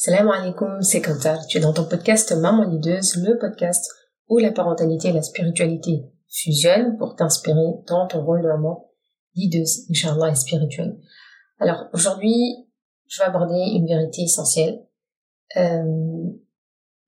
[0.00, 1.44] Salam alaikum, c'est Kantar.
[1.48, 3.84] Tu es dans ton podcast Maman Lideuse, le podcast
[4.28, 8.92] où la parentalité et la spiritualité fusionnent pour t'inspirer dans ton rôle de maman
[9.34, 11.00] lideuse, Inch'Allah, et spirituelle.
[11.58, 12.68] Alors, aujourd'hui,
[13.08, 14.86] je vais aborder une vérité essentielle,
[15.56, 15.82] euh,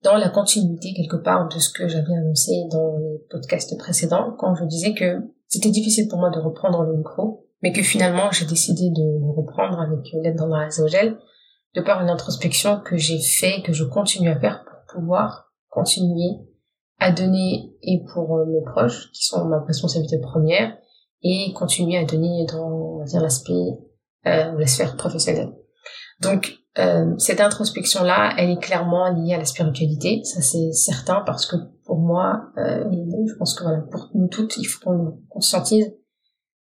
[0.02, 4.57] dans la continuité quelque part de ce que j'avais annoncé dans les podcasts précédents, quand
[4.57, 5.14] je disais que
[5.46, 9.30] c'était difficile pour moi de reprendre le micro, mais que finalement j'ai décidé de le
[9.30, 11.20] reprendre avec l'aide d'Allah Azzawajal,
[11.75, 16.46] de par une introspection que j'ai fait, que je continue à faire pour pouvoir continuer
[16.99, 20.76] à donner et pour euh, mes proches, qui sont ma responsabilité première,
[21.22, 23.53] et continuer à donner dans, on va dire, l'aspect,
[24.26, 25.53] euh, la sphère professionnelle.
[26.21, 31.46] Donc, euh, cette introspection-là, elle est clairement liée à la spiritualité, ça c'est certain, parce
[31.46, 32.84] que pour moi, euh,
[33.27, 35.92] je pense que voilà, pour nous toutes, il faut qu'on conscientise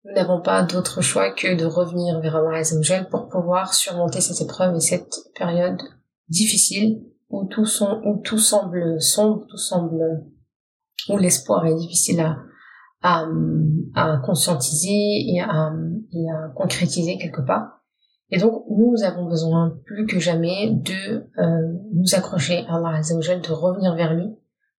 [0.05, 4.77] nous n'avons pas d'autre choix que de revenir vers Azzawajal pour pouvoir surmonter cette épreuve
[4.77, 5.81] et cette période
[6.29, 9.47] difficile où tout, semble sombre,
[11.09, 12.25] où l'espoir est difficile
[13.03, 13.27] à,
[14.25, 15.73] conscientiser et à,
[16.13, 17.81] et à concrétiser quelque part.
[18.31, 23.41] Et donc, nous avons besoin plus que jamais de euh, nous accrocher à Allah Azzawajal,
[23.41, 24.29] de revenir vers lui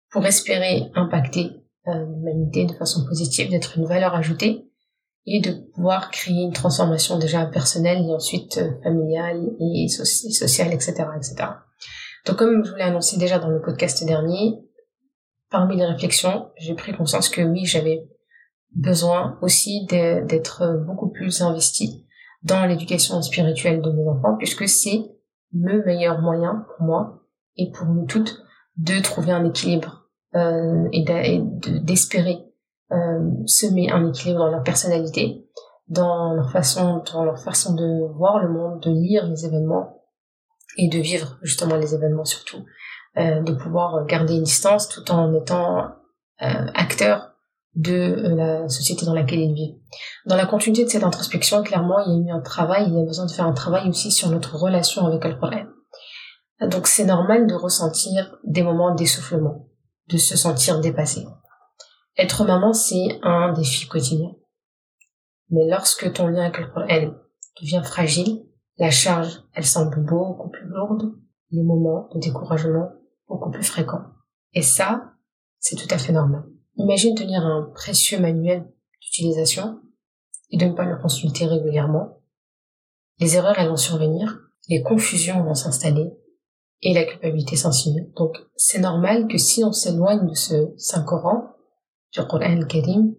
[0.09, 1.51] pour espérer impacter
[1.87, 4.70] euh, l'humanité de façon positive, d'être une valeur ajoutée
[5.25, 11.05] et de pouvoir créer une transformation déjà personnelle et ensuite euh, familiale et, sociale, etc.,
[11.15, 11.35] etc.
[12.25, 14.59] Donc comme je vous l'ai annoncé déjà dans le podcast dernier,
[15.49, 18.03] parmi les réflexions, j'ai pris conscience que oui, j'avais
[18.73, 22.05] besoin aussi d'être beaucoup plus investi
[22.43, 25.01] dans l'éducation spirituelle de mes enfants, puisque c'est
[25.53, 27.23] le meilleur moyen pour moi
[27.57, 28.41] et pour nous toutes
[28.77, 31.03] de trouver un équilibre euh, et
[31.83, 32.50] d'espérer euh,
[33.45, 35.45] semer un équilibre dans leur personnalité,
[35.87, 40.01] dans leur façon, dans leur façon de voir le monde, de lire les événements
[40.77, 42.63] et de vivre justement les événements surtout,
[43.17, 45.89] euh, de pouvoir garder une distance tout en étant
[46.41, 47.33] euh, acteur
[47.75, 49.75] de euh, la société dans laquelle ils vivent.
[50.25, 53.01] Dans la continuité de cette introspection, clairement, il y a eu un travail, il y
[53.01, 55.69] a besoin de faire un travail aussi sur notre relation avec le problème.
[56.61, 59.67] Donc c'est normal de ressentir des moments d'essoufflement,
[60.09, 61.25] de se sentir dépassé.
[62.17, 64.35] Être maman, c'est un défi quotidien.
[65.49, 67.13] Mais lorsque ton lien avec le Coran
[67.59, 68.45] devient fragile,
[68.77, 71.13] la charge, elle semble beaucoup plus lourde,
[71.51, 72.89] les moments de découragement
[73.27, 74.05] beaucoup plus fréquents.
[74.53, 75.13] Et ça,
[75.59, 76.43] c'est tout à fait normal.
[76.77, 78.65] Imagine tenir un précieux manuel
[79.01, 79.79] d'utilisation
[80.49, 82.21] et de ne pas le consulter régulièrement.
[83.19, 86.11] Les erreurs, elles vont survenir, les confusions vont s'installer
[86.81, 88.11] et la culpabilité s'insinue.
[88.15, 91.55] Donc, c'est normal que si on s'éloigne de ce Saint-Coran,
[92.13, 93.15] du Coran Karim,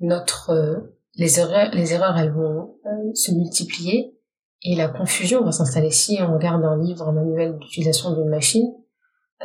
[0.00, 4.18] notre, euh, les erreurs, les erreurs, elles vont euh, se multiplier
[4.62, 5.90] et la confusion va s'installer.
[5.90, 8.72] Si on regarde un livre, un manuel d'utilisation d'une machine,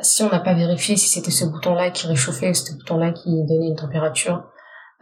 [0.02, 3.44] si on n'a pas vérifié si c'était ce bouton-là qui réchauffait ou ce bouton-là qui
[3.46, 4.44] donnait une température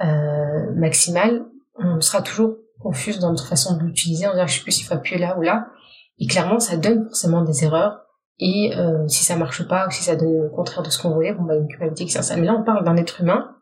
[0.02, 1.46] euh, maximale,
[1.78, 4.28] on sera toujours confus dans notre façon de l'utiliser.
[4.28, 5.68] On dirait, je sais plus s'il faut appuyer là ou là.
[6.20, 8.05] Et clairement, ça donne forcément des erreurs.
[8.40, 11.12] Et euh, si ça marche pas ou si ça donne le contraire de ce qu'on
[11.12, 12.42] voulait, bon bah une culpabilité qui s'installe.
[12.42, 13.56] Mais là, on parle d'un être humain,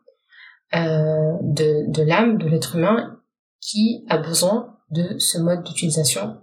[0.74, 3.20] euh, de, de l'âme de l'être humain
[3.60, 6.40] qui a besoin de ce mode d'utilisation,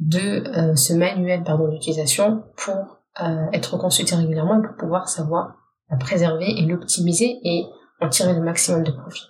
[0.00, 0.18] de
[0.48, 5.54] euh, ce manuel pardon d'utilisation pour euh, être consulté régulièrement et pour pouvoir savoir
[5.90, 7.66] la préserver et l'optimiser et
[8.00, 9.26] en tirer le maximum de profit.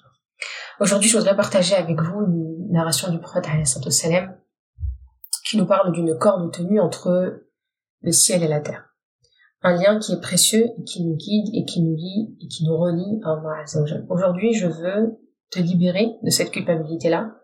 [0.81, 3.47] Aujourd'hui, je voudrais partager avec vous une narration du prophète
[3.91, 4.37] salam
[5.49, 7.43] qui nous parle d'une corde tenue entre
[8.03, 8.85] le ciel et la terre.
[9.63, 12.65] Un lien qui est précieux et qui nous guide et qui nous lie et qui
[12.65, 13.65] nous relie à Allah
[14.09, 15.19] Aujourd'hui, je veux
[15.51, 17.35] te libérer de cette culpabilité-là,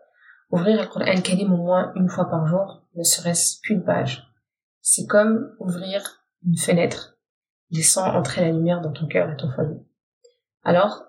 [0.51, 4.23] ouvrir le Coran Karim au moins une fois par jour, ne serait-ce qu'une page.
[4.81, 7.17] C'est comme ouvrir une fenêtre,
[7.71, 9.79] laissant entrer la lumière dans ton cœur et ton foyer.
[10.63, 11.03] Alors,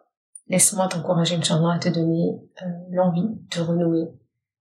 [0.49, 4.09] laisse-moi t'encourager, Inch'Allah, à te donner euh, l'envie de renouer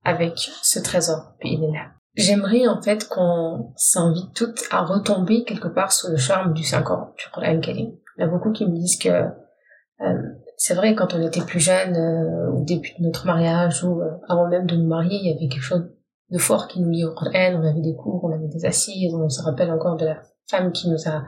[0.04, 1.92] avec ce trésor, là.
[2.16, 6.90] J'aimerais en fait qu'on s'invite toutes à retomber quelque part sous le charme du 5
[6.92, 7.92] ans du Coran Karim.
[8.18, 10.22] Il y a beaucoup qui me disent que euh,
[10.56, 14.12] c'est vrai quand on était plus jeune, euh, au début de notre mariage ou euh,
[14.30, 15.90] avant même de nous marier, il y avait quelque chose
[16.30, 17.60] de fort qui nous liait au Coran.
[17.62, 20.72] On avait des cours, on avait des assises, on se rappelle encore de la femme
[20.72, 21.24] qui nous a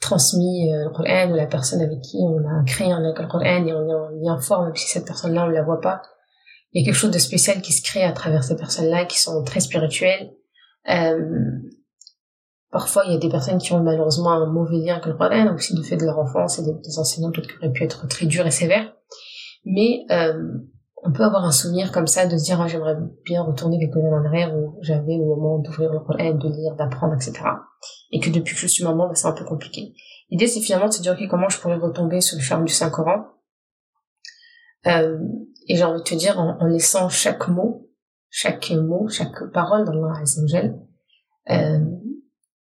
[0.00, 3.88] transmis le Coran ou la personne avec qui on a créé un Coran et on
[3.88, 6.02] est en lien fort même si cette personne-là on ne la voit pas
[6.72, 9.18] il y a quelque chose de spécial qui se crée à travers ces personnes-là qui
[9.18, 10.32] sont très spirituelles.
[10.88, 11.18] Euh,
[12.70, 15.54] parfois, il y a des personnes qui ont malheureusement un mauvais lien avec le Coran,
[15.54, 18.26] aussi du fait de leur enfance et des, enseignants peut-être qui auraient pu être très
[18.26, 18.94] durs et sévères.
[19.64, 20.34] Mais euh,
[21.02, 23.96] on peut avoir un souvenir comme ça de se dire ah, j'aimerais bien retourner quelques
[23.96, 27.32] années en arrière où j'avais le moment d'ouvrir le Coran, de lire, d'apprendre, etc.
[28.10, 29.94] Et que depuis que je suis maman, bah, c'est un peu compliqué.
[30.30, 32.72] L'idée c'est finalement de se dire ok comment je pourrais retomber sur le charme du
[32.72, 33.24] Saint Coran.
[34.86, 35.18] Euh,
[35.68, 37.88] et j'ai envie de te dire en, laissant chaque mot,
[38.30, 40.74] chaque mot, chaque parole dans le
[41.50, 41.78] euh,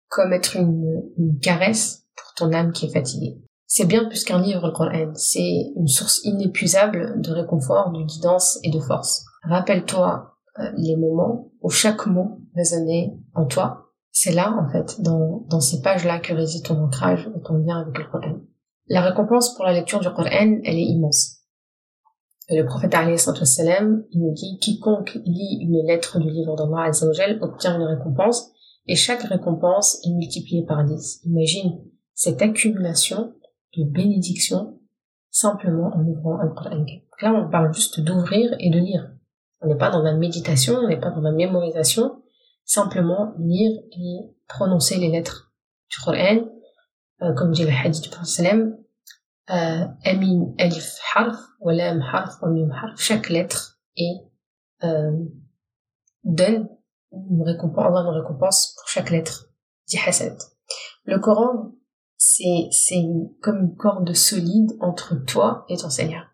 [0.08, 3.42] comme être une, une caresse pour ton âme qui est fatiguée.
[3.72, 5.12] C'est bien plus qu'un livre, le Coran.
[5.14, 9.24] C'est une source inépuisable de réconfort, de guidance et de force.
[9.44, 13.92] Rappelle-toi euh, les moments où chaque mot résonnait en toi.
[14.12, 17.82] C'est là, en fait, dans, dans ces pages-là que réside ton ancrage et ton lien
[17.82, 18.40] avec le Coran.
[18.88, 21.39] La récompense pour la lecture du Coran, elle est immense.
[22.52, 22.96] Le prophète
[23.46, 28.52] salam, il nous dit quiconque lit une lettre du livre d'Allah Azzawajal obtient une récompense
[28.88, 31.22] et chaque récompense est multipliée par 10.
[31.26, 31.80] Imagine
[32.16, 33.36] cette accumulation
[33.78, 34.80] de bénédiction
[35.30, 36.86] simplement en ouvrant un Coran.
[37.22, 39.12] Là, on parle juste d'ouvrir et de lire.
[39.62, 42.24] On n'est pas dans la méditation, on n'est pas dans la mémorisation.
[42.66, 45.54] Simplement lire et prononcer les lettres
[45.92, 46.50] du Coran.
[47.22, 48.56] Euh, comme dit le hadith du prophète
[49.50, 53.00] harf ou lam harf ou mim harf.
[53.00, 53.80] Chaque lettre
[54.84, 55.12] euh,
[56.24, 56.70] donne
[57.12, 59.50] une récompense, pour chaque lettre.
[61.06, 61.72] Le Coran
[62.20, 63.02] c'est c'est
[63.42, 66.28] comme une corde solide entre toi et ton Seigneur.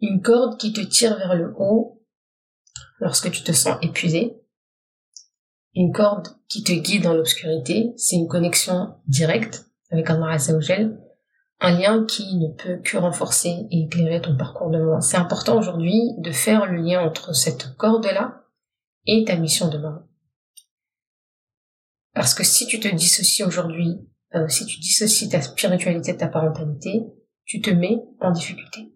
[0.00, 2.04] Une corde qui te tire vers le haut
[2.98, 4.42] lorsque tu te sens épuisé.
[5.74, 11.00] Une corde qui te guide dans l'obscurité, c'est une connexion directe avec Allah Azzawajal,
[11.60, 15.02] un lien qui ne peut que renforcer et éclairer ton parcours de mort.
[15.02, 18.44] C'est important aujourd'hui de faire le lien entre cette corde-là
[19.06, 20.02] et ta mission de mort.
[22.14, 23.98] Parce que si tu te dissocies aujourd'hui,
[24.34, 27.04] euh, si tu dissocies ta spiritualité de ta parentalité,
[27.44, 28.92] tu te mets en difficulté.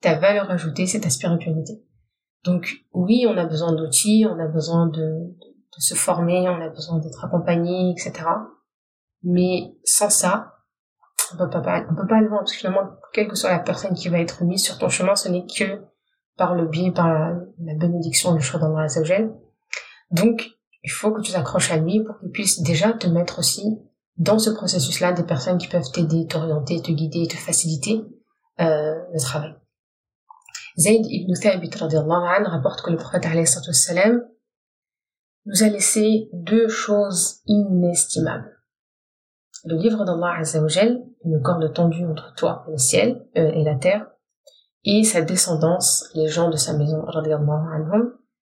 [0.00, 1.84] Ta valeur ajoutée, c'est ta spiritualité.
[2.42, 5.34] Donc oui, on a besoin d'outils, on a besoin de,
[5.78, 8.12] se former, on a besoin d'être accompagné, etc.
[9.22, 10.53] Mais sans ça,
[11.34, 12.38] on peut pas, peut pas aller loin.
[12.38, 15.14] Parce que finalement, quelle que soit la personne qui va être mise sur ton chemin,
[15.16, 15.82] ce n'est que
[16.36, 18.86] par le biais, par la, bénédiction, du choix d'Allah
[20.10, 20.50] Donc,
[20.82, 23.78] il faut que tu t'accroches à lui pour qu'il puisse déjà te mettre aussi
[24.16, 28.02] dans ce processus-là des personnes qui peuvent t'aider, t'orienter, te guider, te faciliter
[28.60, 29.54] euh, le travail.
[30.76, 33.26] Zayd ibn Thabit rapporte que le prophète
[35.46, 38.53] nous a laissé deux choses inestimables.
[39.64, 43.76] Le livre d'Allah Azzawajal, une corde tendue entre toi et le ciel euh, et la
[43.76, 44.06] terre,
[44.84, 47.06] et sa descendance, les gens de sa maison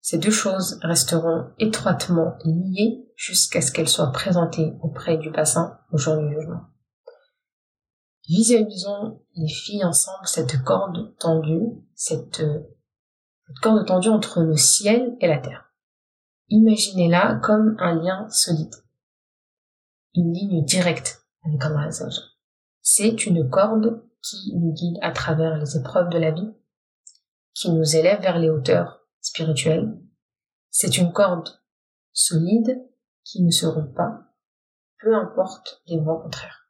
[0.02, 5.98] ces deux choses resteront étroitement liées jusqu'à ce qu'elles soient présentées auprès du bassin au
[5.98, 6.64] jour du jugement.
[8.28, 15.28] Visualisons les filles ensemble cette corde tendue, cette, cette corde tendue entre le ciel et
[15.28, 15.72] la terre.
[16.50, 18.74] Imaginez-la comme un lien solide,
[20.16, 21.90] une ligne directe avec Allah
[22.82, 26.54] C'est une corde qui nous guide à travers les épreuves de la vie,
[27.54, 29.98] qui nous élève vers les hauteurs spirituelle,
[30.70, 31.50] c'est une corde
[32.12, 32.84] solide
[33.24, 34.34] qui ne se rompt pas,
[35.00, 36.68] peu importe les vents contraires.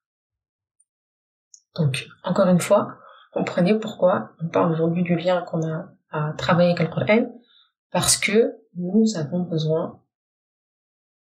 [1.76, 2.98] Donc, encore une fois,
[3.32, 7.42] comprenez pourquoi on parle aujourd'hui du lien qu'on a à travailler avec le Coran,
[7.92, 10.02] parce que nous avons besoin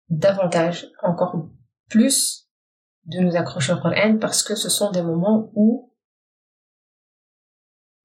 [0.09, 1.49] davantage, encore
[1.89, 2.47] plus,
[3.05, 5.93] de nous accrocher au Coran, parce que ce sont des moments où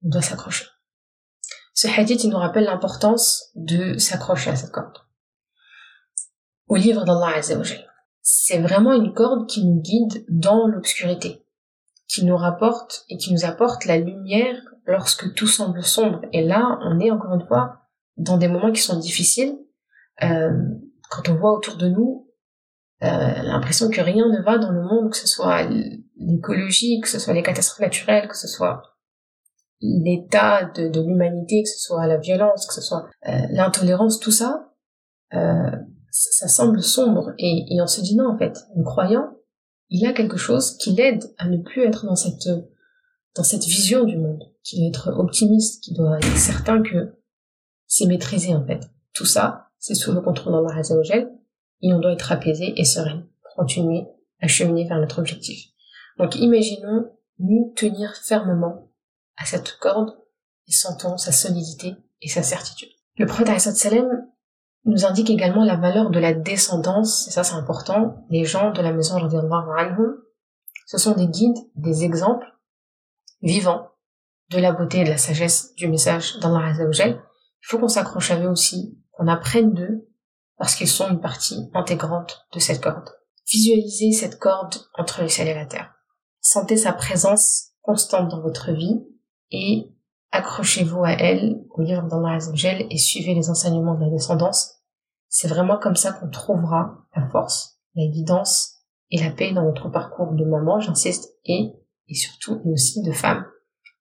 [0.05, 0.67] on doit s'accrocher.
[1.75, 4.99] Ce hadith, il nous rappelle l'importance de s'accrocher à cette corde.
[6.69, 7.89] Au livre d'Allah Azzawajal.
[8.21, 11.45] C'est vraiment une corde qui nous guide dans l'obscurité,
[12.07, 16.21] qui nous rapporte et qui nous apporte la lumière lorsque tout semble sombre.
[16.33, 19.59] Et là, on est encore une fois dans des moments qui sont difficiles.
[20.23, 20.53] Euh,
[21.11, 22.22] quand on voit autour de nous
[23.03, 25.69] l'impression que rien ne va dans le monde, que ce soit
[26.17, 28.83] l'écologie, que ce soit les catastrophes naturelles, que ce soit
[29.81, 34.31] l'état de, de l'humanité, que ce soit la violence, que ce soit euh, l'intolérance, tout
[34.31, 34.73] ça,
[35.35, 35.71] euh,
[36.11, 37.33] ça, semble sombre.
[37.39, 39.37] Et, et on se dit non, en fait, le croyant,
[39.89, 42.49] il a quelque chose qui l'aide à ne plus être dans cette
[43.35, 47.15] dans cette vision du monde, qui doit être optimiste, qui doit être certain que
[47.87, 48.81] c'est maîtrisé en fait.
[49.15, 51.31] Tout ça, c'est sous le contrôle d'Allah Azzawajal,
[51.83, 54.07] et on doit être apaisé et serein pour continuer
[54.41, 55.69] à cheminer vers notre objectif.
[56.19, 58.91] Donc imaginons nous tenir fermement
[59.37, 60.17] à cette corde
[60.69, 62.91] et sentons sa solidité et sa certitude.
[63.17, 64.09] Le prophète salam
[64.85, 68.83] nous indique également la valeur de la descendance, et ça c'est important, les gens de
[68.83, 70.17] la maison anhum,
[70.87, 72.47] ce sont des guides, des exemples
[73.43, 73.89] vivants
[74.51, 78.31] de la beauté et de la sagesse du message d'Allah Azzawajal, il faut qu'on s'accroche
[78.31, 80.09] à eux aussi, qu'on apprenne d'eux,
[80.59, 83.09] parce qu'ils sont une partie intégrante de cette corde.
[83.51, 85.93] Visualisez cette corde entre le ciel et la terre.
[86.41, 89.03] Sentez sa présence constante dans votre vie
[89.51, 89.93] et
[90.31, 94.81] accrochez-vous à elle, au livre d'Allah Azzawajal, et suivez les enseignements de la descendance.
[95.29, 98.79] C'est vraiment comme ça qu'on trouvera la force, la guidance
[99.11, 101.73] et la paix dans notre parcours de maman, j'insiste, et,
[102.09, 103.45] et surtout, et aussi de femme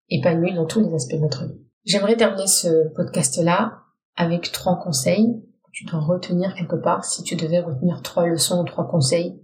[0.10, 1.62] épanouie dans tous les aspects de notre vie.
[1.84, 3.80] J'aimerais terminer ce podcast-là
[4.16, 5.42] avec trois conseils
[5.72, 9.42] tu dois retenir quelque part si tu devais retenir trois leçons ou trois conseils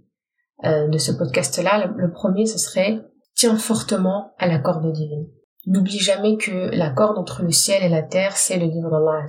[0.64, 1.92] euh, de ce podcast-là.
[1.96, 3.00] Le, premier, ce serait
[3.34, 5.28] tiens fortement à la corde divine.
[5.66, 9.26] N'oublie jamais que la corde entre le ciel et la terre, c'est le livre d'Allah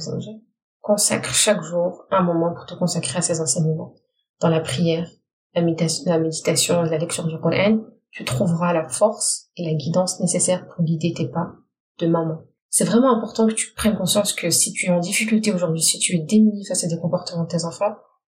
[0.82, 3.94] Consacre chaque jour un moment pour te consacrer à ses enseignements.
[4.40, 5.08] Dans la prière,
[5.54, 7.80] la méditation, la lecture du Coran,
[8.12, 11.52] tu trouveras la force et la guidance nécessaires pour guider tes pas
[12.00, 12.42] de maman.
[12.70, 16.00] C'est vraiment important que tu prennes conscience que si tu es en difficulté aujourd'hui, si
[16.00, 17.96] tu es démuni face à des comportements de tes enfants,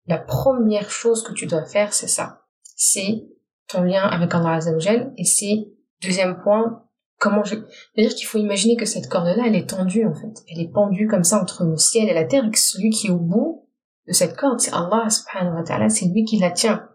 [0.08, 2.44] la première chose que tu dois faire, c'est ça.
[2.76, 3.28] C'est
[3.68, 5.68] ton lien avec Allah Azzawajal et c'est,
[6.02, 6.84] deuxième point,
[7.20, 7.56] comment je...
[7.94, 10.44] C'est-à-dire qu'il faut imaginer que cette corde-là, elle est tendue, en fait.
[10.50, 13.08] Elle est pendue comme ça entre le ciel et la terre et que celui qui
[13.08, 13.68] est au bout
[14.08, 16.88] de cette corde, c'est Allah subhanahu wa ta'ala, c'est lui qui la tient.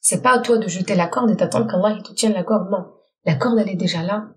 [0.00, 2.70] C'est pas à toi de jeter la corde et d'attendre qu'Allah te tienne la corde,
[2.70, 2.86] non.
[3.24, 4.28] La corde, elle est déjà là.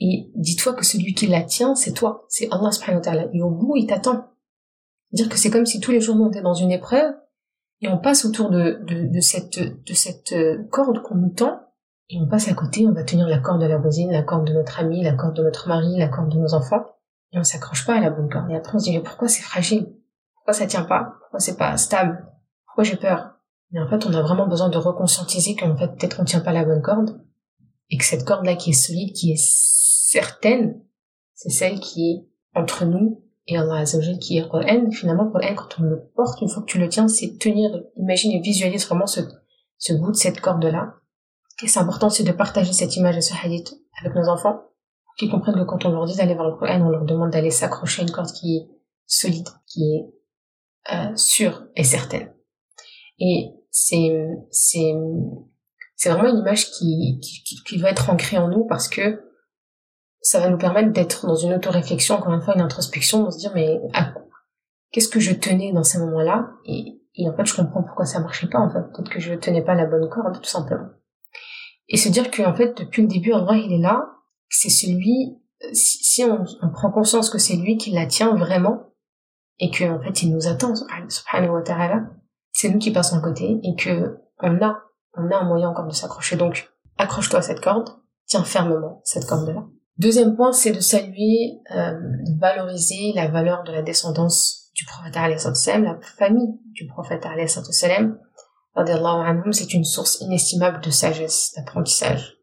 [0.00, 2.24] Et dis-toi que celui qui la tient, c'est toi.
[2.28, 3.26] C'est Allah subhanahu wa ta'ala.
[3.32, 4.30] Et au bout, il t'attend.
[5.12, 7.14] Dire que c'est comme si tous les jours on était dans une épreuve
[7.80, 11.60] et on passe autour de, de, cette, de cette euh, corde qu'on nous tend
[12.08, 14.46] et on passe à côté, on va tenir la corde de la voisine, la corde
[14.46, 16.84] de notre ami, la corde de notre mari, la corde de nos enfants
[17.32, 18.50] et on s'accroche pas à la bonne corde.
[18.50, 19.94] Et après on se dit mais pourquoi c'est fragile?
[20.34, 21.14] Pourquoi ça tient pas?
[21.20, 22.26] Pourquoi c'est pas stable?
[22.66, 23.34] Pourquoi j'ai peur?
[23.70, 26.52] Mais en fait, on a vraiment besoin de reconscientiser qu'en fait, peut-être on tient pas
[26.52, 27.20] la bonne corde,
[27.90, 29.42] et que cette corde-là qui est solide, qui est
[30.14, 30.80] certaine,
[31.34, 34.90] c'est celle qui est entre nous et Allah Azzawajal qui est Qur'an.
[34.92, 38.30] Finalement, Qur'an, quand on le porte, une fois que tu le tiens, c'est tenir, imagine
[38.32, 39.20] et visualise vraiment ce,
[39.76, 40.94] ce bout de cette corde-là.
[41.62, 44.62] Et c'est important, c'est de partager cette image de ce hadith avec nos enfants,
[45.04, 47.30] pour qu'ils comprennent que quand on leur dit d'aller vers le Qur'an, on leur demande
[47.30, 48.68] d'aller s'accrocher à une corde qui est
[49.06, 52.32] solide, qui est euh, sûre et certaine.
[53.18, 54.94] Et c'est c'est
[55.96, 59.33] c'est vraiment une image qui, qui, qui doit être ancrée en nous parce que
[60.24, 63.38] ça va nous permettre d'être dans une auto-réflexion, encore une fois, une introspection, de se
[63.38, 63.78] dire, mais
[64.90, 66.50] qu'est-ce que je tenais dans ces moments-là?
[66.64, 68.80] Et, et en fait, je comprends pourquoi ça marchait pas, en fait.
[68.80, 70.88] Peut-être que je tenais pas la bonne corde, tout simplement.
[71.88, 74.02] Et se dire que, en fait, depuis le début, Allah, il est là,
[74.48, 75.36] c'est celui,
[75.74, 78.94] si, si on, on, prend conscience que c'est lui qui la tient vraiment,
[79.58, 82.06] et que, en fait, il nous attend, subhanahu wa ta'ala,
[82.50, 84.78] c'est nous qui passons à côté et que on a,
[85.18, 86.36] on a un moyen encore de s'accrocher.
[86.36, 87.90] Donc, accroche-toi à cette corde,
[88.26, 89.66] tiens fermement cette corde-là.
[89.98, 95.14] Deuxième point, c'est de saluer, euh, de valoriser la valeur de la descendance du prophète
[95.14, 97.24] la famille du prophète.
[99.52, 102.38] C'est une source inestimable de sagesse, d'apprentissage.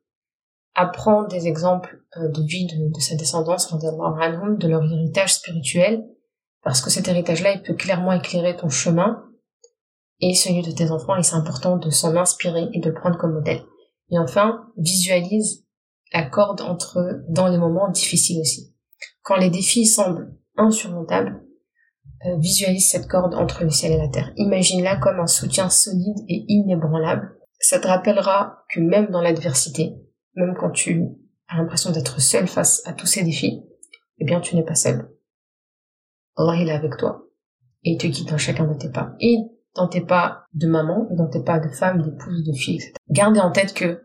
[0.76, 6.06] Apprendre des exemples euh, de vie de, sa descendance, de leur héritage spirituel,
[6.64, 9.26] parce que cet héritage-là, il peut clairement éclairer ton chemin
[10.22, 13.34] et celui de tes enfants et c'est important de s'en inspirer et de prendre comme
[13.34, 13.64] modèle.
[14.10, 15.66] Et enfin, visualise
[16.14, 18.76] la corde entre eux dans les moments difficiles aussi.
[19.24, 21.42] Quand les défis semblent insurmontables,
[22.26, 24.32] euh, visualise cette corde entre le ciel et la terre.
[24.36, 27.36] Imagine-la comme un soutien solide et inébranlable.
[27.60, 29.96] Ça te rappellera que même dans l'adversité,
[30.36, 31.04] même quand tu
[31.48, 33.64] as l'impression d'être seul face à tous ces défis,
[34.20, 35.10] eh bien tu n'es pas seul.
[36.38, 37.26] Allah il est avec toi
[37.84, 39.16] et il te guide dans chacun de tes pas.
[39.20, 39.38] Et
[39.76, 42.94] dans tes pas de maman et dans tes pas de femme, d'épouse, de fille, etc.
[43.10, 44.04] Gardez en tête que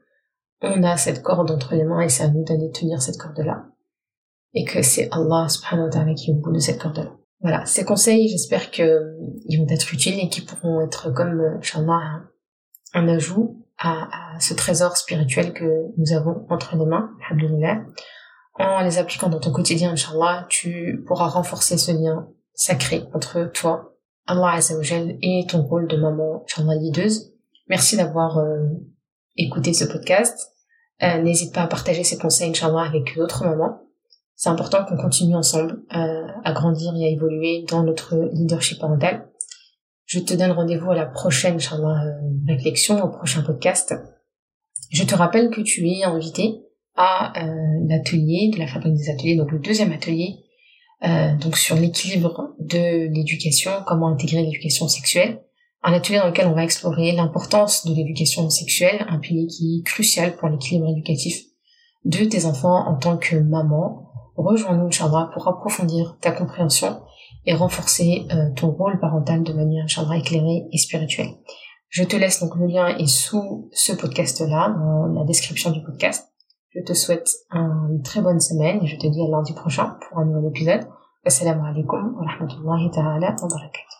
[0.62, 3.66] on a cette corde entre les mains et c'est à nous d'aller tenir cette corde-là.
[4.54, 7.12] Et que c'est Allah subhanahu wa ta'ala qui est au bout de cette corde-là.
[7.40, 11.58] Voilà, ces conseils, j'espère qu'ils euh, vont être utiles et qu'ils pourront être comme, euh,
[11.58, 12.22] Inch'Allah,
[12.94, 14.08] un, ajout à,
[14.40, 17.82] ce trésor spirituel que nous avons entre les mains, alhamdulillah.
[18.58, 23.92] En les appliquant dans ton quotidien, Inch'Allah, tu pourras renforcer ce lien sacré entre toi
[24.26, 27.34] Allah Azzawajal et ton rôle de maman, Inch'Allah, leaduse.
[27.68, 28.66] Merci d'avoir euh,
[29.36, 30.52] écouté ce podcast.
[31.02, 33.80] Euh, N'hésite pas à partager ces conseils, Inch'Allah, avec d'autres mamans.
[34.36, 39.28] C'est important qu'on continue ensemble euh, à grandir et à évoluer dans notre leadership parental.
[40.04, 42.12] Je te donne rendez-vous à la prochaine, Inch'Allah, euh,
[42.46, 43.94] réflexion, au prochain podcast.
[44.90, 46.60] Je te rappelle que tu es invité
[46.96, 47.54] à euh,
[47.88, 50.42] l'atelier de la fabrique des ateliers, donc le deuxième atelier
[51.42, 55.40] donc sur l'équilibre de l'éducation, comment intégrer l'éducation sexuelle.
[55.88, 59.82] Un atelier dans lequel on va explorer l'importance de l'éducation sexuelle, un pilier qui est
[59.86, 61.44] crucial pour l'équilibre éducatif
[62.04, 67.02] de tes enfants en tant que maman, rejoins-nous, Inch'Allah, pour approfondir ta compréhension
[67.44, 71.30] et renforcer euh, ton rôle parental de manière, Inch'Allah, éclairée et spirituelle.
[71.88, 76.32] Je te laisse donc le lien est sous ce podcast-là, dans la description du podcast.
[76.74, 80.18] Je te souhaite une très bonne semaine et je te dis à lundi prochain pour
[80.18, 80.88] un nouvel épisode.
[81.24, 83.95] Assalamu alaikum wa rahmatullahi wa barakatuh.